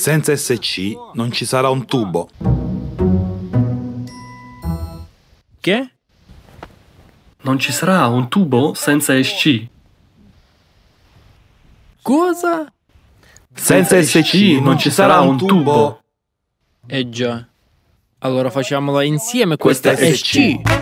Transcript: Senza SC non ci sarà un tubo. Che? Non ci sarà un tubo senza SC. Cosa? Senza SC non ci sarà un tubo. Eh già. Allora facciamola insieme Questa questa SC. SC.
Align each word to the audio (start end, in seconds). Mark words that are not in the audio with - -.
Senza 0.00 0.34
SC 0.34 0.96
non 1.12 1.30
ci 1.30 1.44
sarà 1.44 1.68
un 1.68 1.84
tubo. 1.84 2.30
Che? 5.60 5.90
Non 7.42 7.58
ci 7.58 7.70
sarà 7.70 8.06
un 8.06 8.30
tubo 8.30 8.72
senza 8.72 9.22
SC. 9.22 9.66
Cosa? 12.00 12.72
Senza 13.52 14.02
SC 14.02 14.58
non 14.62 14.78
ci 14.78 14.90
sarà 14.90 15.20
un 15.20 15.36
tubo. 15.36 16.00
Eh 16.86 17.10
già. 17.10 17.46
Allora 18.20 18.48
facciamola 18.48 19.02
insieme 19.02 19.58
Questa 19.58 19.94
questa 19.94 20.16
SC. 20.16 20.60
SC. 20.62 20.79